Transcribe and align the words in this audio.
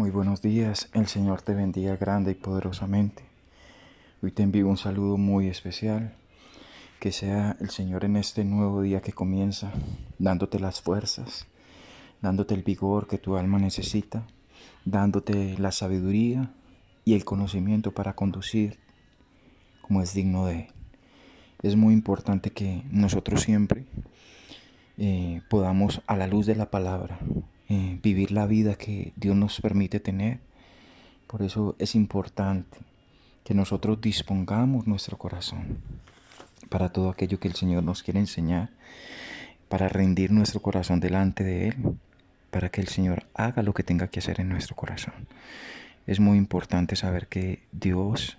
Muy 0.00 0.08
buenos 0.08 0.40
días, 0.40 0.88
el 0.94 1.08
Señor 1.08 1.42
te 1.42 1.52
bendiga 1.52 1.94
grande 1.94 2.30
y 2.30 2.34
poderosamente. 2.34 3.22
Hoy 4.22 4.30
te 4.30 4.42
envío 4.42 4.66
un 4.66 4.78
saludo 4.78 5.18
muy 5.18 5.48
especial. 5.48 6.14
Que 6.98 7.12
sea 7.12 7.58
el 7.60 7.68
Señor 7.68 8.06
en 8.06 8.16
este 8.16 8.42
nuevo 8.42 8.80
día 8.80 9.02
que 9.02 9.12
comienza, 9.12 9.70
dándote 10.18 10.58
las 10.58 10.80
fuerzas, 10.80 11.46
dándote 12.22 12.54
el 12.54 12.62
vigor 12.62 13.08
que 13.08 13.18
tu 13.18 13.36
alma 13.36 13.58
necesita, 13.58 14.26
dándote 14.86 15.58
la 15.58 15.70
sabiduría 15.70 16.50
y 17.04 17.12
el 17.12 17.26
conocimiento 17.26 17.92
para 17.92 18.14
conducir 18.14 18.78
como 19.82 20.00
es 20.00 20.14
digno 20.14 20.46
de 20.46 20.60
Él. 20.60 20.66
Es 21.62 21.76
muy 21.76 21.92
importante 21.92 22.52
que 22.52 22.84
nosotros 22.90 23.42
siempre 23.42 23.84
eh, 24.96 25.42
podamos, 25.50 26.00
a 26.06 26.16
la 26.16 26.26
luz 26.26 26.46
de 26.46 26.54
la 26.54 26.70
palabra, 26.70 27.18
eh, 27.70 28.00
vivir 28.02 28.32
la 28.32 28.46
vida 28.46 28.74
que 28.74 29.12
Dios 29.14 29.36
nos 29.36 29.60
permite 29.60 30.00
tener. 30.00 30.40
Por 31.28 31.42
eso 31.42 31.76
es 31.78 31.94
importante 31.94 32.78
que 33.44 33.54
nosotros 33.54 34.00
dispongamos 34.00 34.88
nuestro 34.88 35.16
corazón 35.16 35.78
para 36.68 36.88
todo 36.88 37.10
aquello 37.10 37.38
que 37.38 37.46
el 37.46 37.54
Señor 37.54 37.84
nos 37.84 38.02
quiere 38.02 38.18
enseñar, 38.18 38.70
para 39.68 39.88
rendir 39.88 40.32
nuestro 40.32 40.60
corazón 40.60 40.98
delante 40.98 41.44
de 41.44 41.68
Él, 41.68 41.76
para 42.50 42.70
que 42.70 42.80
el 42.80 42.88
Señor 42.88 43.26
haga 43.34 43.62
lo 43.62 43.72
que 43.72 43.84
tenga 43.84 44.08
que 44.08 44.18
hacer 44.18 44.40
en 44.40 44.48
nuestro 44.48 44.74
corazón. 44.74 45.14
Es 46.08 46.18
muy 46.18 46.38
importante 46.38 46.96
saber 46.96 47.28
que 47.28 47.62
Dios 47.70 48.36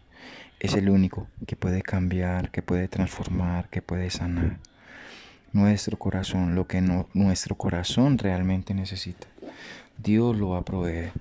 es 0.60 0.74
el 0.74 0.90
único 0.90 1.30
que 1.48 1.56
puede 1.56 1.84
cambiar, 1.84 2.52
que 2.52 2.62
puede 2.62 2.90
transformar, 2.90 3.70
que 3.70 3.82
puede 3.82 4.10
sanar 4.10 4.60
nuestro 5.54 5.98
corazón, 5.98 6.56
lo 6.56 6.68
que 6.68 6.82
nuestro 7.14 7.56
corazón 7.56 8.18
realmente 8.18 8.74
necesita. 8.74 9.28
Dios 9.98 10.38
lo 10.38 10.50
va 10.50 10.60
a 10.60 10.66
proveer. 10.66 11.12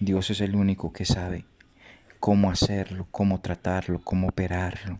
Dios 0.00 0.30
es 0.30 0.40
el 0.40 0.54
único 0.54 0.92
que 0.92 1.04
sabe 1.04 1.44
cómo 2.20 2.50
hacerlo, 2.50 3.06
cómo 3.10 3.40
tratarlo, 3.40 4.00
cómo 4.02 4.28
operarlo, 4.28 4.98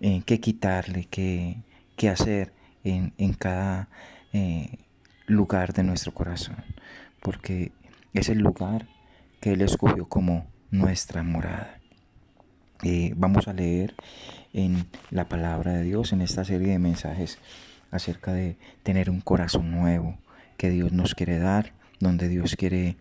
eh, 0.00 0.22
qué 0.24 0.40
quitarle, 0.40 1.06
qué, 1.10 1.56
qué 1.96 2.08
hacer 2.08 2.52
en, 2.84 3.12
en 3.18 3.32
cada 3.34 3.88
eh, 4.32 4.78
lugar 5.26 5.72
de 5.72 5.82
nuestro 5.82 6.12
corazón. 6.12 6.56
Porque 7.20 7.72
es 8.12 8.28
el 8.28 8.38
lugar 8.38 8.86
que 9.40 9.52
Él 9.52 9.62
escogió 9.62 10.08
como 10.08 10.46
nuestra 10.70 11.22
morada. 11.22 11.81
Eh, 12.82 13.12
vamos 13.16 13.46
a 13.46 13.52
leer 13.52 13.94
en 14.52 14.86
la 15.10 15.28
palabra 15.28 15.72
de 15.72 15.84
Dios, 15.84 16.12
en 16.12 16.20
esta 16.20 16.44
serie 16.44 16.68
de 16.68 16.78
mensajes 16.78 17.38
acerca 17.92 18.32
de 18.32 18.56
tener 18.82 19.08
un 19.08 19.20
corazón 19.20 19.70
nuevo 19.70 20.18
que 20.56 20.70
Dios 20.70 20.92
nos 20.92 21.14
quiere 21.14 21.38
dar, 21.38 21.72
donde 22.00 22.28
Dios 22.28 22.56
quiere 22.56 22.96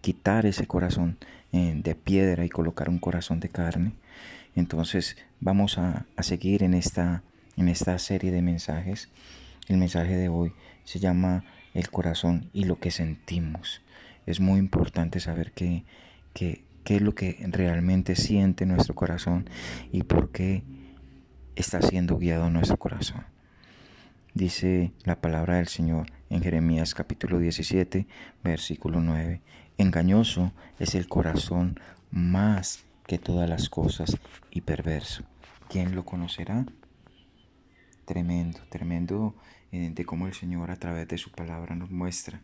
quitar 0.00 0.46
ese 0.46 0.66
corazón 0.66 1.16
eh, 1.52 1.72
de 1.82 1.94
piedra 1.94 2.44
y 2.44 2.48
colocar 2.48 2.88
un 2.88 2.98
corazón 2.98 3.40
de 3.40 3.48
carne. 3.48 3.92
Entonces 4.54 5.16
vamos 5.40 5.78
a, 5.78 6.06
seguir 6.20 6.62
en 6.62 6.74
esta, 6.74 7.22
en 7.56 7.68
esta 7.68 7.98
serie 7.98 8.30
de 8.30 8.42
mensajes. 8.42 9.08
El 9.66 9.78
mensaje 9.78 10.16
de 10.16 10.28
hoy 10.28 10.52
se 10.84 11.00
llama 11.00 11.44
el 11.72 11.90
corazón 11.90 12.50
y 12.52 12.64
lo 12.64 12.78
que 12.78 12.90
sentimos. 12.90 13.82
Es 14.26 14.40
muy 14.40 14.58
importante 14.58 15.20
saber 15.20 15.52
qué, 15.52 15.84
qué 16.84 16.96
es 16.96 17.02
lo 17.02 17.14
que 17.14 17.44
realmente 17.48 18.14
siente 18.14 18.66
nuestro 18.66 18.94
corazón 18.94 19.48
y 19.90 20.02
por 20.04 20.30
qué 20.30 20.62
está 21.56 21.80
siendo 21.82 22.18
guiado 22.18 22.50
nuestro 22.50 22.76
corazón. 22.78 23.24
Dice 24.34 24.92
la 25.04 25.20
palabra 25.20 25.56
del 25.56 25.68
Señor 25.68 26.08
en 26.28 26.42
Jeremías 26.42 26.94
capítulo 26.94 27.38
17, 27.38 28.06
versículo 28.42 29.00
9. 29.00 29.40
Engañoso 29.78 30.52
es 30.78 30.94
el 30.94 31.08
corazón 31.08 31.80
más 32.10 32.84
que 33.06 33.18
todas 33.18 33.48
las 33.48 33.68
cosas 33.68 34.18
y 34.50 34.60
perverso. 34.62 35.24
¿Quién 35.68 35.94
lo 35.94 36.04
conocerá? 36.04 36.66
Tremendo, 38.04 38.58
tremendo 38.68 39.34
eh, 39.72 39.90
de 39.94 40.04
cómo 40.04 40.26
el 40.26 40.34
Señor 40.34 40.70
a 40.70 40.76
través 40.76 41.08
de 41.08 41.16
su 41.16 41.30
palabra 41.30 41.74
nos 41.74 41.90
muestra 41.90 42.42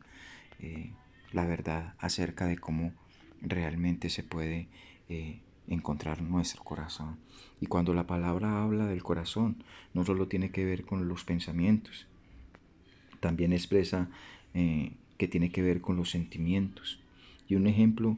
eh, 0.60 0.92
la 1.32 1.44
verdad 1.44 1.94
acerca 1.98 2.46
de 2.46 2.56
cómo 2.56 2.92
realmente 3.42 4.10
se 4.10 4.22
puede 4.22 4.68
eh, 5.08 5.40
encontrar 5.68 6.22
nuestro 6.22 6.62
corazón. 6.62 7.16
Y 7.60 7.66
cuando 7.66 7.94
la 7.94 8.06
palabra 8.06 8.62
habla 8.62 8.86
del 8.86 9.02
corazón, 9.02 9.62
no 9.94 10.04
solo 10.04 10.28
tiene 10.28 10.50
que 10.50 10.64
ver 10.64 10.84
con 10.84 11.08
los 11.08 11.24
pensamientos, 11.24 12.06
también 13.20 13.52
expresa 13.52 14.08
eh, 14.54 14.92
que 15.18 15.28
tiene 15.28 15.52
que 15.52 15.62
ver 15.62 15.80
con 15.80 15.96
los 15.96 16.10
sentimientos. 16.10 17.00
Y 17.48 17.54
un 17.54 17.66
ejemplo 17.66 18.16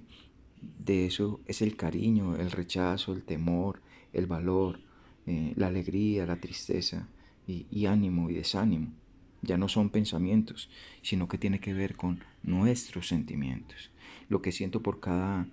de 0.78 1.06
eso 1.06 1.41
es 1.47 1.62
el 1.62 1.77
cariño, 1.77 2.37
el 2.37 2.50
rechazo, 2.50 3.12
el 3.12 3.22
temor, 3.22 3.82
el 4.12 4.27
valor, 4.27 4.81
eh, 5.27 5.53
la 5.56 5.69
alegría, 5.69 6.27
la 6.27 6.37
tristeza 6.37 7.09
y, 7.47 7.66
y 7.71 7.87
ánimo 7.87 8.31
y 8.31 8.34
desánimo. 8.34 8.93
Ya 9.43 9.59
no 9.59 9.69
son 9.69 9.91
pensamientos, 9.91 10.71
sino 11.03 11.27
que 11.27 11.38
tiene 11.38 11.59
que 11.59 11.75
ver 11.75 11.97
con 11.97 12.21
nuestros 12.43 13.09
sentimientos. 13.09 13.91
Lo 14.29 14.43
que 14.43 14.53
siento 14.53 14.83
por 14.83 15.01
cada 15.01 15.47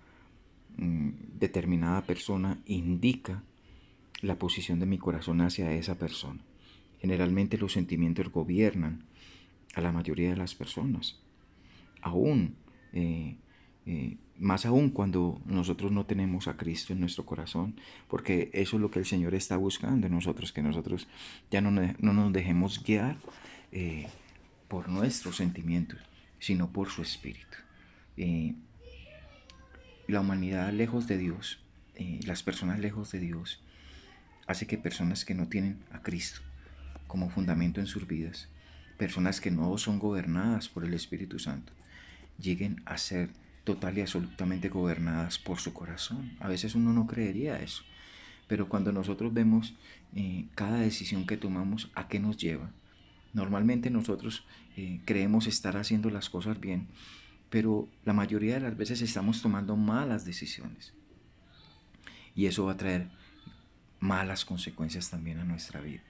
Mm, 0.79 1.09
determinada 1.37 2.03
persona 2.03 2.57
indica 2.65 3.43
la 4.21 4.35
posición 4.35 4.79
de 4.79 4.85
mi 4.85 4.97
corazón 4.97 5.41
hacia 5.41 5.73
esa 5.73 5.95
persona. 5.95 6.39
Generalmente 7.01 7.57
los 7.57 7.73
sentimientos 7.73 8.31
gobiernan 8.31 9.03
a 9.75 9.81
la 9.81 9.91
mayoría 9.91 10.29
de 10.29 10.37
las 10.37 10.55
personas. 10.55 11.19
Aún, 12.01 12.55
eh, 12.93 13.35
eh, 13.85 14.17
más 14.37 14.65
aún 14.65 14.89
cuando 14.89 15.41
nosotros 15.45 15.91
no 15.91 16.05
tenemos 16.05 16.47
a 16.47 16.55
Cristo 16.55 16.93
en 16.93 17.01
nuestro 17.01 17.25
corazón, 17.25 17.75
porque 18.07 18.49
eso 18.53 18.77
es 18.77 18.81
lo 18.81 18.89
que 18.89 18.99
el 18.99 19.05
Señor 19.05 19.35
está 19.35 19.57
buscando 19.57 20.07
en 20.07 20.13
nosotros, 20.13 20.53
que 20.53 20.61
nosotros 20.61 21.09
ya 21.51 21.59
no, 21.59 21.71
nos 21.71 22.31
dejemos 22.31 22.81
guiar 22.81 23.17
eh, 23.73 24.07
por 24.69 24.87
nuestros 24.87 25.35
sentimientos, 25.35 25.99
sino 26.39 26.71
por 26.71 26.89
su 26.89 27.01
espíritu 27.01 27.57
la 30.09 30.21
humanidad 30.21 30.73
lejos 30.73 31.07
de 31.07 31.19
Dios, 31.19 31.59
eh, 31.93 32.19
las 32.25 32.41
personas 32.41 32.79
lejos 32.79 33.11
de 33.11 33.19
Dios, 33.19 33.61
hace 34.47 34.65
que 34.65 34.79
personas 34.79 35.23
que 35.23 35.35
no 35.35 35.47
tienen 35.47 35.83
a 35.91 36.01
Cristo 36.01 36.41
como 37.05 37.29
fundamento 37.29 37.79
en 37.79 37.85
sus 37.85 38.07
vidas, 38.07 38.49
personas 38.97 39.39
que 39.39 39.51
no 39.51 39.77
son 39.77 39.99
gobernadas 39.99 40.67
por 40.67 40.83
el 40.83 40.95
Espíritu 40.95 41.37
Santo, 41.37 41.73
lleguen 42.39 42.81
a 42.85 42.97
ser 42.97 43.29
total 43.63 43.99
y 43.99 44.01
absolutamente 44.01 44.69
gobernadas 44.69 45.37
por 45.37 45.59
su 45.59 45.73
corazón. 45.73 46.35
A 46.39 46.47
veces 46.47 46.73
uno 46.73 46.91
no 46.91 47.05
creería 47.05 47.61
eso, 47.61 47.83
pero 48.47 48.67
cuando 48.67 48.91
nosotros 48.91 49.31
vemos 49.31 49.75
eh, 50.15 50.45
cada 50.55 50.79
decisión 50.79 51.27
que 51.27 51.37
tomamos, 51.37 51.91
¿a 51.93 52.07
qué 52.07 52.19
nos 52.19 52.37
lleva? 52.37 52.71
Normalmente 53.33 53.89
nosotros 53.89 54.45
eh, 54.75 55.01
creemos 55.05 55.47
estar 55.47 55.77
haciendo 55.77 56.09
las 56.09 56.29
cosas 56.29 56.59
bien, 56.59 56.87
pero 57.49 57.87
la 58.05 58.13
mayoría 58.13 58.55
de 58.55 58.61
las 58.61 58.77
veces 58.77 59.01
estamos 59.01 59.41
tomando 59.41 59.75
malas 59.75 60.25
decisiones. 60.25 60.93
Y 62.35 62.45
eso 62.45 62.65
va 62.65 62.73
a 62.73 62.77
traer 62.77 63.09
malas 63.99 64.45
consecuencias 64.45 65.09
también 65.09 65.39
a 65.39 65.45
nuestra 65.45 65.81
vida. 65.81 66.01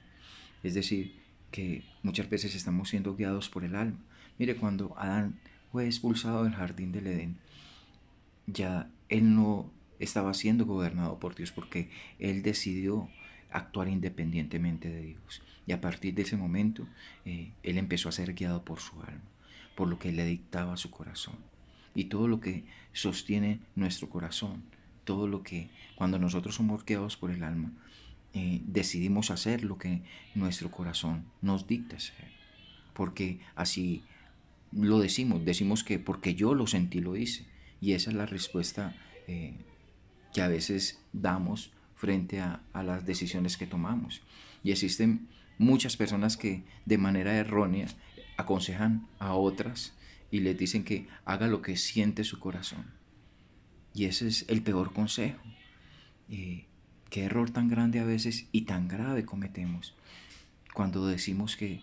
Es 0.63 0.74
decir, 0.74 1.19
que 1.52 1.84
muchas 2.03 2.30
veces 2.30 2.56
estamos 2.56 2.90
siendo 2.90 3.16
guiados 3.16 3.50
por 3.50 3.63
el 3.63 3.75
alma. 3.75 4.00
Mire, 4.38 4.56
cuando 4.56 4.97
Adán 4.97 5.40
fue 5.72 5.86
expulsado 5.86 6.44
del 6.44 6.53
jardín 6.53 6.91
del 6.91 7.07
Edén, 7.07 7.38
ya 8.47 8.90
él 9.09 9.36
no 9.36 9.72
estaba 10.00 10.34
siendo 10.34 10.66
gobernado 10.66 11.19
por 11.19 11.36
Dios 11.36 11.51
porque 11.51 11.90
él 12.19 12.41
decidió 12.41 13.09
actuar 13.52 13.88
independientemente 13.88 14.90
de 14.90 15.02
Dios. 15.02 15.42
Y 15.66 15.72
a 15.72 15.82
partir 15.82 16.14
de 16.14 16.24
ese 16.24 16.38
momento, 16.38 16.88
eh, 17.26 17.52
él 17.64 17.78
empezó 17.78 18.10
a 18.10 18.12
ser 18.12 18.34
guiado 18.34 18.64
por 18.64 18.80
su 18.80 19.02
alma 19.02 19.22
por 19.80 19.88
lo 19.88 19.98
que 19.98 20.12
le 20.12 20.26
dictaba 20.26 20.76
su 20.76 20.92
corazón. 20.92 21.38
Y 21.96 22.06
todo 22.06 22.28
lo 22.28 22.42
que 22.42 22.66
sostiene 22.92 23.62
nuestro 23.78 24.10
corazón, 24.10 24.62
todo 25.06 25.25
lo 25.25 25.42
que 25.42 25.69
cuando 25.96 26.19
nosotros 26.19 26.56
somos 26.56 26.84
guiados 26.84 27.16
por 27.16 27.31
el 27.31 27.44
alma, 27.44 27.72
eh, 28.34 28.60
decidimos 28.66 29.31
hacer 29.31 29.63
lo 29.63 29.78
que 29.78 30.01
nuestro 30.36 30.69
corazón 30.69 31.24
nos 31.42 31.66
dicta 31.66 31.96
hacer. 31.96 32.28
Porque 32.94 33.40
así 33.56 34.04
lo 34.74 35.00
decimos, 35.00 35.46
decimos 35.46 35.86
que 35.86 35.98
porque 35.98 36.36
yo 36.36 36.56
lo 36.56 36.68
sentí, 36.68 37.00
lo 37.00 37.16
hice. 37.16 37.46
Y 37.80 37.94
esa 37.94 38.10
es 38.10 38.18
la 38.18 38.25
respuesta 38.25 38.94
eh, 39.28 39.54
que 40.34 40.42
a 40.42 40.50
veces 40.50 41.01
damos 41.13 41.72
frente 42.00 42.40
a, 42.40 42.62
las 42.74 43.06
decisiones 43.06 43.57
que 43.57 43.68
tomamos. 43.68 44.22
Y 44.63 44.72
existen 44.72 45.28
muchas 45.57 45.98
personas 45.98 46.38
que 46.38 46.63
de 46.86 46.98
manera 46.98 47.36
errónea 47.36 47.88
aconsejan 48.38 49.06
a 49.19 49.34
otras 49.34 49.94
y 50.31 50.40
les 50.40 50.57
dicen 50.57 50.86
que 50.86 51.10
haga 51.25 51.48
lo 51.48 51.62
que 51.62 51.75
siente 51.75 52.24
su 52.24 52.40
corazón. 52.40 52.86
Y 53.94 54.06
ese 54.06 54.30
es 54.30 54.46
el 54.48 54.62
peor 54.62 54.94
consejo. 54.94 55.42
Eh, 56.30 56.68
qué 57.10 57.24
error 57.24 57.50
tan 57.50 57.68
grande 57.68 58.00
a 58.00 58.06
veces 58.06 58.48
y 58.54 58.62
tan 58.62 58.88
grave 58.88 59.25
cometemos 59.25 59.94
cuando 60.74 61.06
decimos 61.06 61.57
que 61.57 61.81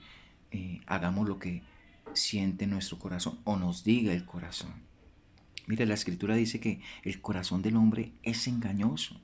eh, 0.50 0.80
hagamos 0.86 1.28
lo 1.28 1.38
que 1.38 1.62
siente 2.14 2.66
nuestro 2.66 2.98
corazón 2.98 3.38
o 3.44 3.58
nos 3.58 3.84
diga 3.84 4.14
el 4.14 4.24
corazón. 4.24 4.72
Mire, 5.66 5.84
la 5.84 5.92
escritura 5.92 6.36
dice 6.36 6.58
que 6.58 6.80
el 7.02 7.20
corazón 7.20 7.60
del 7.60 7.76
hombre 7.76 8.12
es 8.22 8.46
engañoso, 8.46 9.20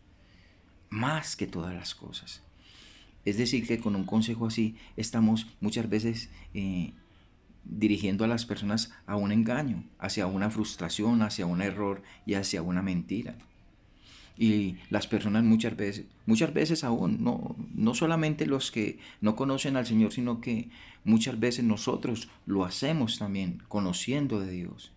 más 0.92 1.36
que 1.36 1.46
todas 1.46 1.74
las 1.74 1.94
cosas. 1.94 2.42
Es 3.24 3.38
decir, 3.38 3.66
que 3.66 3.78
con 3.78 3.96
un 3.96 4.04
consejo 4.04 4.46
así 4.46 4.76
estamos 4.96 5.46
muchas 5.60 5.88
veces 5.88 6.28
eh, 6.54 6.92
dirigiendo 7.64 8.24
a 8.24 8.28
las 8.28 8.44
personas 8.44 8.92
a 9.06 9.16
un 9.16 9.32
engaño, 9.32 9.84
hacia 9.98 10.26
una 10.26 10.50
frustración, 10.50 11.22
hacia 11.22 11.46
un 11.46 11.62
error 11.62 12.02
y 12.26 12.34
hacia 12.34 12.62
una 12.62 12.82
mentira. 12.82 13.36
Y 14.36 14.76
las 14.90 15.06
personas 15.06 15.44
muchas 15.44 15.76
veces, 15.76 16.06
muchas 16.26 16.52
veces 16.52 16.84
aún, 16.84 17.22
no, 17.22 17.56
no 17.74 17.94
solamente 17.94 18.46
los 18.46 18.70
que 18.70 18.98
no 19.20 19.34
conocen 19.34 19.76
al 19.76 19.86
Señor, 19.86 20.12
sino 20.12 20.40
que 20.40 20.68
muchas 21.04 21.38
veces 21.40 21.64
nosotros 21.64 22.28
lo 22.44 22.64
hacemos 22.64 23.18
también, 23.18 23.62
conociendo 23.68 24.40
de 24.40 24.50
Dios. 24.50 24.92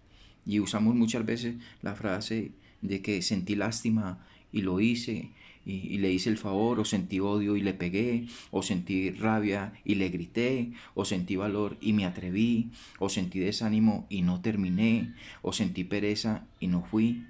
Y 0.46 0.60
usamos 0.60 0.96
muchas 0.96 1.26
veces 1.26 1.56
la 1.82 1.96
frase 1.96 2.52
de 2.82 3.02
que 3.02 3.22
sentí 3.22 3.56
lástima 3.56 4.26
y 4.52 4.62
lo 4.62 4.80
hice, 4.80 5.32
y, 5.66 5.98
le 5.98 6.12
hice 6.12 6.30
el 6.30 6.38
favor, 6.38 6.80
o 6.80 6.86
sentí 6.86 7.20
odio 7.20 7.56
y 7.56 7.62
le 7.62 7.74
pegué, 7.74 8.28
o 8.52 8.62
sentí 8.62 9.10
rabia 9.10 9.74
y 9.84 9.96
le 9.96 10.10
grité, 10.10 10.72
o 10.94 11.06
sentí 11.06 11.36
valor 11.36 11.78
y 11.82 11.94
me 11.94 12.06
atreví, 12.06 12.72
o 13.00 13.10
sentí 13.10 13.40
desánimo 13.40 14.06
y 14.10 14.22
no 14.22 14.42
terminé, 14.42 15.14
o 15.42 15.52
sentí 15.54 15.84
pereza 15.84 16.46
y 16.60 16.68
no 16.68 16.84
fui. 16.84 17.26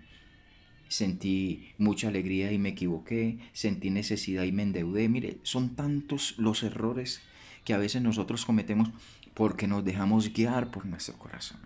Sentí 0.87 1.69
mucha 1.77 2.09
alegría 2.09 2.51
y 2.51 2.59
me 2.59 2.69
equivoqué, 2.69 3.39
sentí 3.53 3.89
necesidad 3.89 4.43
y 4.43 4.51
me 4.51 4.63
endeudé. 4.63 5.09
Mire, 5.09 5.37
son 5.43 5.75
tantos 5.75 6.35
los 6.37 6.61
errores 6.63 7.21
que 7.63 7.73
a 7.73 7.77
veces 7.77 8.01
nosotros 8.01 8.45
cometemos 8.45 8.89
porque 9.33 9.67
nos 9.67 9.83
dejamos 9.83 10.31
guiar 10.31 10.71
por 10.71 10.85
nuestro 10.85 11.17
corazón. 11.17 11.59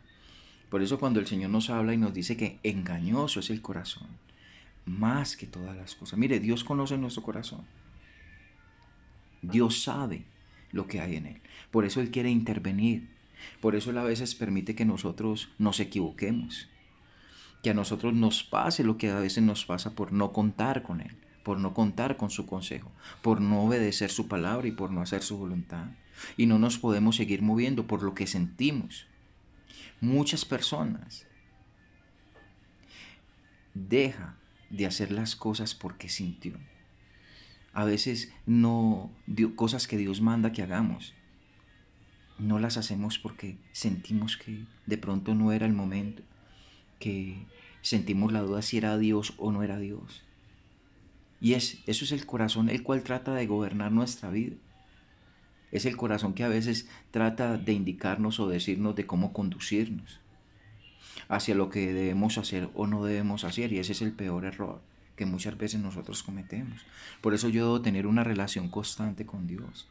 Por 0.70 0.82
eso 0.84 1.00
cuando 1.00 1.20
el 1.20 1.28
Señor 1.28 1.50
nos 1.50 1.70
habla 1.70 1.94
y 1.94 1.98
nos 1.98 2.14
dice 2.14 2.38
que 2.38 2.60
engañoso 2.64 3.40
es 3.40 3.50
el 3.50 3.62
corazón, 3.62 4.08
más 4.90 5.38
que 5.38 5.46
todas 5.46 5.76
las 5.78 5.96
cosas. 5.96 6.18
Mire, 6.18 6.40
Dios 6.40 6.64
conoce 6.64 6.98
nuestro 6.98 7.24
corazón. 7.24 7.66
Dios 9.42 9.84
sabe 9.84 10.26
lo 10.72 10.88
que 10.88 11.00
hay 11.00 11.16
en 11.16 11.28
él. 11.28 11.42
Por 11.72 11.86
eso 11.86 12.02
Él 12.02 12.12
quiere 12.12 12.30
intervenir. 12.30 13.10
Por 13.62 13.76
eso 13.76 13.92
Él 13.92 13.98
a 13.98 14.04
veces 14.04 14.36
permite 14.36 14.76
que 14.76 14.86
nosotros 14.86 15.50
nos 15.58 15.80
equivoquemos. 15.80 16.68
Que 17.64 17.70
a 17.70 17.74
nosotros 17.74 18.14
nos 18.14 18.44
pase 18.44 18.84
lo 18.84 18.98
que 18.98 19.10
a 19.10 19.20
veces 19.20 19.44
nos 19.44 19.66
pasa 19.66 19.94
por 19.94 20.12
no 20.12 20.34
contar 20.34 20.82
con 20.82 21.02
Él, 21.02 21.16
por 21.44 21.60
no 21.60 21.74
contar 21.74 22.18
con 22.18 22.30
su 22.30 22.46
consejo, 22.46 22.92
por 23.22 23.42
no 23.42 23.64
obedecer 23.64 24.10
su 24.10 24.28
palabra 24.28 24.68
y 24.68 24.72
por 24.72 24.92
no 24.92 25.02
hacer 25.02 25.22
su 25.22 25.38
voluntad. 25.38 25.88
Y 26.36 26.48
no 26.48 26.58
nos 26.58 26.78
podemos 26.78 27.16
seguir 27.16 27.42
moviendo 27.42 27.86
por 27.86 28.02
lo 28.02 28.14
que 28.14 28.28
sentimos. 28.28 29.08
Muchas 30.02 30.46
personas 30.46 31.28
deja 33.74 34.39
de 34.70 34.86
hacer 34.86 35.12
las 35.12 35.36
cosas 35.36 35.76
porque 35.76 36.10
sintió. 36.10 36.54
A 37.74 37.86
veces 37.86 38.32
no 38.46 39.12
cosas 39.56 39.88
que 39.88 39.98
Dios 39.98 40.22
manda 40.22 40.52
que 40.52 40.62
hagamos. 40.62 41.14
No 42.38 42.60
las 42.60 42.78
hacemos 42.78 43.20
porque 43.20 43.58
sentimos 43.72 44.38
que 44.38 44.64
de 44.86 44.98
pronto 44.98 45.36
no 45.36 45.52
era 45.52 45.66
el 45.66 45.74
momento, 45.74 46.24
que 47.00 47.46
sentimos 47.82 48.32
la 48.32 48.42
duda 48.42 48.62
si 48.62 48.78
era 48.78 48.98
Dios 48.98 49.34
o 49.38 49.52
no 49.52 49.64
era 49.64 49.78
Dios. 49.78 50.24
Y 51.42 51.54
es, 51.54 51.80
eso 51.86 52.06
es 52.06 52.12
el 52.12 52.26
corazón 52.26 52.70
el 52.70 52.84
cual 52.84 53.04
trata 53.04 53.34
de 53.34 53.48
gobernar 53.48 53.92
nuestra 53.92 54.30
vida. 54.30 54.56
Es 55.72 55.86
el 55.86 55.98
corazón 55.98 56.34
que 56.34 56.44
a 56.44 56.50
veces 56.50 56.90
trata 57.12 57.58
de 57.58 57.74
indicarnos 57.74 58.40
o 58.40 58.48
decirnos 58.48 58.96
de 58.96 59.06
cómo 59.06 59.34
conducirnos 59.34 60.20
hacia 61.28 61.56
lo 61.56 61.70
que 61.70 61.94
debemos 61.94 62.38
hacer 62.38 62.70
o 62.74 62.88
no 62.88 63.04
debemos 63.04 63.44
hacer. 63.44 63.74
Y 63.74 63.80
ese 63.80 63.92
es 63.92 64.02
el 64.02 64.12
peor 64.12 64.46
error 64.46 64.82
que 65.16 65.26
muchas 65.26 65.58
veces 65.58 65.82
nosotros 65.82 66.24
cometemos. 66.24 66.82
Por 67.22 67.34
eso 67.34 67.50
yo 67.50 67.66
debo 67.66 67.82
tener 67.82 68.08
una 68.08 68.24
relación 68.24 68.70
constante 68.70 69.26
con 69.26 69.48
Dios. 69.48 69.88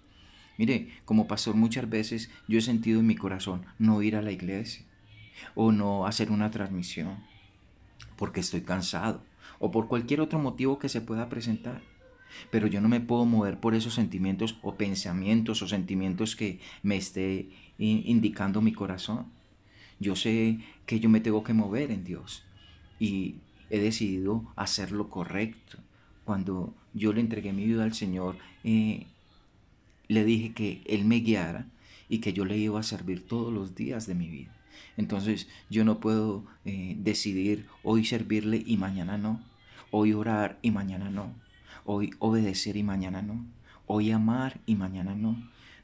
Mire, 0.56 0.88
como 1.04 1.28
pastor 1.28 1.54
muchas 1.54 1.88
veces 1.88 2.30
yo 2.48 2.58
he 2.58 2.62
sentido 2.62 3.00
en 3.00 3.06
mi 3.06 3.14
corazón 3.14 3.66
no 3.78 4.02
ir 4.02 4.16
a 4.16 4.22
la 4.22 4.32
iglesia 4.32 4.84
o 5.54 5.70
no 5.70 6.06
hacer 6.06 6.30
una 6.30 6.50
transmisión 6.50 7.18
porque 8.16 8.40
estoy 8.40 8.62
cansado 8.62 9.22
o 9.58 9.70
por 9.70 9.86
cualquier 9.88 10.20
otro 10.20 10.38
motivo 10.38 10.78
que 10.78 10.88
se 10.88 11.00
pueda 11.00 11.28
presentar. 11.28 11.82
Pero 12.50 12.66
yo 12.66 12.80
no 12.80 12.88
me 12.88 13.00
puedo 13.00 13.24
mover 13.24 13.58
por 13.58 13.74
esos 13.74 13.94
sentimientos 13.94 14.58
o 14.62 14.76
pensamientos 14.76 15.62
o 15.62 15.68
sentimientos 15.68 16.36
que 16.36 16.60
me 16.82 16.96
esté 16.96 17.48
indicando 17.78 18.60
mi 18.60 18.72
corazón. 18.72 19.26
Yo 20.00 20.16
sé 20.16 20.58
que 20.86 21.00
yo 21.00 21.08
me 21.08 21.20
tengo 21.20 21.42
que 21.42 21.54
mover 21.54 21.90
en 21.90 22.04
Dios 22.04 22.44
y 22.98 23.36
he 23.70 23.78
decidido 23.78 24.44
hacer 24.56 24.92
lo 24.92 25.08
correcto. 25.08 25.78
Cuando 26.24 26.74
yo 26.94 27.12
le 27.12 27.20
entregué 27.20 27.52
mi 27.52 27.64
vida 27.64 27.84
al 27.84 27.94
Señor, 27.94 28.36
eh, 28.64 29.06
le 30.08 30.24
dije 30.24 30.52
que 30.52 30.82
Él 30.86 31.04
me 31.04 31.20
guiara 31.20 31.66
y 32.08 32.18
que 32.18 32.32
yo 32.32 32.44
le 32.44 32.56
iba 32.56 32.80
a 32.80 32.82
servir 32.82 33.26
todos 33.26 33.52
los 33.52 33.74
días 33.74 34.06
de 34.06 34.14
mi 34.14 34.28
vida. 34.28 34.54
Entonces 34.96 35.48
yo 35.70 35.84
no 35.84 36.00
puedo 36.00 36.44
eh, 36.64 36.96
decidir 36.98 37.66
hoy 37.82 38.04
servirle 38.04 38.62
y 38.64 38.76
mañana 38.76 39.18
no. 39.18 39.40
Hoy 39.90 40.12
orar 40.12 40.58
y 40.62 40.70
mañana 40.70 41.10
no. 41.10 41.32
Hoy 41.84 42.10
obedecer 42.18 42.76
y 42.76 42.82
mañana 42.82 43.22
no. 43.22 43.44
Hoy 43.86 44.10
amar 44.10 44.60
y 44.66 44.74
mañana 44.74 45.14
no. 45.14 45.36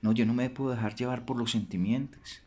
No, 0.02 0.12
yo 0.12 0.26
no 0.26 0.34
me 0.34 0.50
puedo 0.50 0.72
dejar 0.72 0.94
llevar 0.94 1.24
por 1.24 1.38
los 1.38 1.52
sentimientos. 1.52 2.42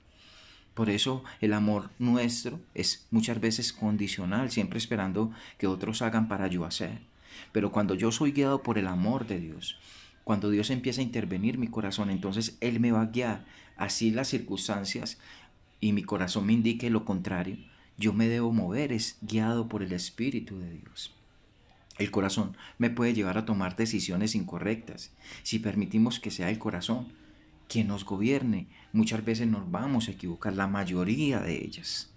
Por 0.78 0.92
eso 0.92 1.24
el 1.42 1.54
amor 1.54 1.90
nuestro 1.98 2.60
es 2.76 3.08
muchas 3.10 3.42
veces 3.42 3.74
condicional, 3.74 4.52
siempre 4.52 4.78
esperando 4.78 5.32
que 5.58 5.66
otros 5.66 6.04
hagan 6.04 6.28
para 6.28 6.46
yo 6.46 6.66
hacer. 6.66 7.00
Pero 7.52 7.72
cuando 7.72 7.96
yo 7.96 8.12
soy 8.12 8.32
guiado 8.32 8.62
por 8.62 8.78
el 8.78 8.86
amor 8.86 9.26
de 9.26 9.40
Dios, 9.40 9.80
cuando 10.24 10.52
Dios 10.52 10.70
empieza 10.70 11.02
a 11.02 11.04
intervenir 11.04 11.56
en 11.56 11.62
mi 11.62 11.68
corazón, 11.68 12.12
entonces 12.12 12.60
Él 12.62 12.80
me 12.80 12.92
va 12.92 13.02
a 13.02 13.06
guiar. 13.08 13.44
Así 13.76 14.12
las 14.12 14.28
circunstancias 14.28 15.18
y 15.82 15.94
mi 15.94 16.04
corazón 16.04 16.46
me 16.46 16.54
indique 16.54 16.92
lo 16.92 17.06
contrario, 17.06 17.58
yo 17.98 18.14
me 18.14 18.28
debo 18.28 18.54
mover, 18.54 18.92
es 18.92 19.18
guiado 19.22 19.68
por 19.70 19.82
el 19.82 19.94
Espíritu 19.94 20.60
de 20.60 20.70
Dios. 20.70 21.12
El 21.98 22.12
corazón 22.12 22.56
me 22.78 22.92
puede 22.92 23.16
llevar 23.16 23.40
a 23.40 23.46
tomar 23.46 23.78
decisiones 23.78 24.36
incorrectas 24.36 25.10
si 25.42 25.58
permitimos 25.58 26.20
que 26.20 26.30
sea 26.30 26.52
el 26.52 26.60
corazón 26.60 27.08
quien 27.68 27.88
nos 27.88 28.06
gobierne. 28.06 28.68
Muchas 28.94 29.24
veces 29.24 29.48
nos 29.48 29.70
vamos 29.70 30.08
a 30.08 30.12
equivocar, 30.12 30.54
la 30.54 30.68
mayoría 30.68 31.40
de 31.40 31.64
ellas. 31.64 32.10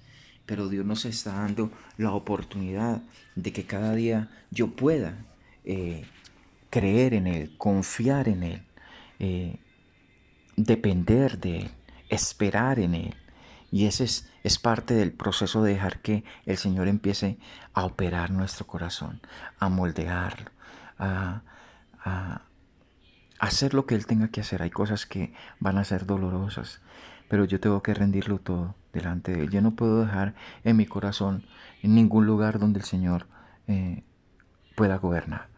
Pero 0.46 0.68
Dios 0.68 0.84
nos 0.84 1.04
está 1.04 1.34
dando 1.34 1.70
la 1.96 2.12
oportunidad 2.12 3.02
de 3.36 3.52
que 3.52 3.64
cada 3.64 3.94
día 3.94 4.30
yo 4.50 4.68
pueda 4.68 5.26
eh, 5.64 6.04
creer 6.70 7.14
en 7.14 7.26
Él, 7.26 7.56
confiar 7.58 8.28
en 8.28 8.42
Él, 8.42 8.62
eh, 9.18 9.56
depender 10.56 11.38
de 11.38 11.58
Él, 11.58 11.70
esperar 12.08 12.78
en 12.78 12.94
Él. 12.94 13.14
Y 13.70 13.86
ese 13.86 14.04
es, 14.04 14.28
es, 14.42 14.58
parte 14.58 14.94
del 14.94 15.12
proceso 15.12 15.62
de 15.62 15.74
dejar 15.74 16.00
que 16.00 16.24
el 16.46 16.56
Señor 16.56 16.88
empiece 16.88 17.38
a 17.72 17.84
operar 17.84 18.32
nuestro 18.32 18.66
corazón, 18.66 19.20
a 19.60 19.68
moldearlo, 19.68 20.50
a, 20.98 21.42
a, 22.04 22.42
hacer 23.40 23.74
lo 23.74 23.86
que 23.86 23.94
Él 23.94 24.06
tenga 24.06 24.28
que 24.28 24.42
hacer. 24.42 24.62
Hay 24.62 24.70
cosas 24.70 25.06
que 25.06 25.32
van 25.58 25.78
a 25.78 25.84
ser 25.84 26.06
dolorosas, 26.06 26.80
pero 27.28 27.44
yo 27.44 27.58
tengo 27.58 27.82
que 27.82 27.94
rendirlo 27.94 28.38
todo 28.38 28.76
delante 28.92 29.32
de 29.32 29.42
Él. 29.42 29.50
Yo 29.50 29.62
no 29.62 29.74
puedo 29.74 30.04
dejar 30.04 30.34
en 30.62 30.76
mi 30.76 30.86
corazón 30.86 31.44
en 31.82 31.94
ningún 31.94 32.26
lugar 32.26 32.58
donde 32.58 32.78
el 32.78 32.84
Señor 32.84 33.26
eh, 33.66 34.04
pueda 34.76 34.98
gobernar. 34.98 35.48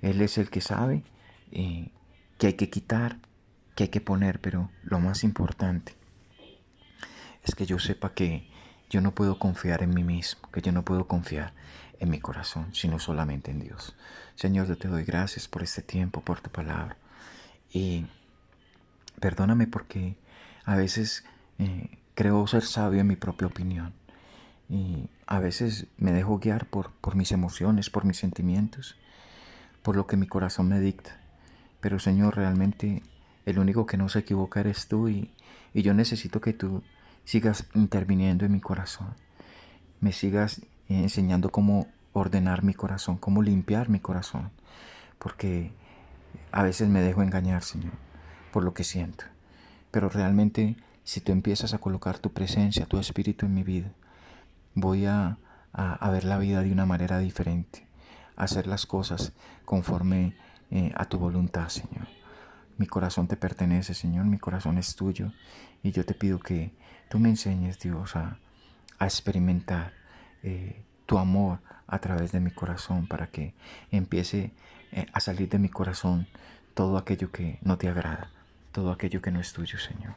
Él 0.00 0.20
es 0.22 0.38
el 0.38 0.48
que 0.50 0.60
sabe 0.60 1.04
eh, 1.52 1.92
que 2.38 2.48
hay 2.48 2.52
que 2.54 2.70
quitar, 2.70 3.18
que 3.76 3.84
hay 3.84 3.88
que 3.90 4.00
poner, 4.00 4.40
pero 4.40 4.70
lo 4.82 4.98
más 4.98 5.22
importante 5.22 5.94
es 7.44 7.54
que 7.54 7.66
yo 7.66 7.78
sepa 7.78 8.14
que 8.14 8.48
yo 8.88 9.00
no 9.02 9.14
puedo 9.14 9.38
confiar 9.38 9.82
en 9.82 9.92
mí 9.92 10.02
mismo, 10.02 10.48
que 10.50 10.62
yo 10.62 10.72
no 10.72 10.82
puedo 10.82 11.06
confiar 11.06 11.52
en 12.00 12.08
mi 12.08 12.20
corazón, 12.20 12.74
sino 12.74 12.98
solamente 12.98 13.50
en 13.50 13.60
Dios. 13.60 13.96
Señor, 14.34 14.66
yo 14.66 14.78
te 14.78 14.88
doy 14.88 15.04
gracias 15.04 15.46
por 15.46 15.62
este 15.62 15.82
tiempo, 15.82 16.22
por 16.22 16.40
tu 16.40 16.48
palabra. 16.48 16.96
Y 17.72 18.06
perdóname 19.20 19.66
porque 19.66 20.16
a 20.64 20.76
veces 20.76 21.24
eh, 21.58 21.98
creo 22.14 22.46
ser 22.46 22.62
sabio 22.62 23.00
en 23.00 23.06
mi 23.06 23.16
propia 23.16 23.46
opinión. 23.46 23.92
Y 24.68 25.08
a 25.26 25.38
veces 25.38 25.86
me 25.96 26.12
dejo 26.12 26.38
guiar 26.38 26.66
por, 26.66 26.92
por 26.92 27.14
mis 27.14 27.32
emociones, 27.32 27.90
por 27.90 28.04
mis 28.04 28.18
sentimientos, 28.18 28.96
por 29.82 29.96
lo 29.96 30.06
que 30.06 30.16
mi 30.16 30.26
corazón 30.26 30.68
me 30.68 30.80
dicta. 30.80 31.20
Pero 31.80 31.98
Señor, 31.98 32.36
realmente 32.36 33.02
el 33.46 33.58
único 33.58 33.86
que 33.86 33.96
no 33.96 34.08
se 34.08 34.20
equivoca 34.20 34.60
eres 34.60 34.88
tú 34.88 35.08
y, 35.08 35.30
y 35.72 35.82
yo 35.82 35.94
necesito 35.94 36.40
que 36.40 36.52
tú 36.52 36.82
sigas 37.24 37.66
interviniendo 37.74 38.44
en 38.44 38.52
mi 38.52 38.60
corazón. 38.60 39.14
Me 40.00 40.12
sigas 40.12 40.62
enseñando 40.88 41.50
cómo 41.50 41.86
ordenar 42.12 42.62
mi 42.62 42.74
corazón, 42.74 43.16
cómo 43.16 43.42
limpiar 43.42 43.88
mi 43.88 44.00
corazón. 44.00 44.50
Porque 45.18 45.72
a 46.52 46.62
veces 46.62 46.88
me 46.88 47.00
dejo 47.00 47.22
engañar, 47.22 47.62
Señor, 47.62 47.92
por 48.52 48.64
lo 48.64 48.74
que 48.74 48.84
siento. 48.84 49.24
Pero 49.90 50.08
realmente, 50.08 50.76
si 51.04 51.20
tú 51.20 51.32
empiezas 51.32 51.74
a 51.74 51.78
colocar 51.78 52.18
tu 52.18 52.32
presencia, 52.32 52.86
tu 52.86 52.98
espíritu 52.98 53.46
en 53.46 53.54
mi 53.54 53.62
vida, 53.62 53.92
voy 54.74 55.06
a, 55.06 55.38
a, 55.72 56.10
ver 56.10 56.24
la 56.24 56.38
vida 56.38 56.62
de 56.62 56.72
una 56.72 56.86
manera 56.86 57.18
diferente, 57.18 57.86
a 58.36 58.44
hacer 58.44 58.66
las 58.66 58.86
cosas 58.86 59.32
conforme 59.64 60.36
eh, 60.70 60.92
a 60.96 61.04
tu 61.06 61.18
voluntad, 61.18 61.68
Señor. 61.68 62.08
Mi 62.76 62.86
corazón 62.86 63.26
te 63.26 63.36
pertenece, 63.36 63.94
Señor, 63.94 64.26
mi 64.26 64.38
corazón 64.38 64.78
es 64.78 64.94
tuyo 64.94 65.32
y 65.82 65.90
yo 65.90 66.04
te 66.04 66.14
pido 66.14 66.38
que 66.38 66.72
tú 67.08 67.18
me 67.18 67.28
enseñes, 67.28 67.78
Dios, 67.78 68.16
a, 68.16 68.38
experimentar 69.00 69.92
eh, 70.42 70.84
tu 71.06 71.18
amor 71.18 71.60
a 71.86 72.00
través 72.00 72.32
de 72.32 72.40
mi 72.40 72.50
corazón 72.50 73.06
para 73.06 73.28
que 73.28 73.54
empiece 73.92 74.52
eh, 74.92 75.06
a 75.12 75.20
salir 75.20 75.48
de 75.48 75.58
mi 75.58 75.68
corazón 75.68 76.26
todo 76.74 76.96
aquello 76.96 77.30
que 77.32 77.58
no 77.62 77.78
te 77.78 77.88
agrada, 77.88 78.30
todo 78.72 78.92
aquello 78.92 79.20
que 79.20 79.30
no 79.30 79.40
es 79.40 79.52
tuyo, 79.52 79.78
Señor. 79.78 80.14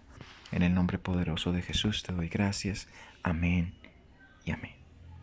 En 0.51 0.63
el 0.63 0.73
nombre 0.73 0.97
poderoso 0.97 1.51
de 1.51 1.61
Jesús 1.61 2.03
te 2.03 2.13
doy 2.13 2.27
gracias. 2.27 2.87
Amén 3.23 3.73
y 4.45 4.51
amén. 4.51 4.80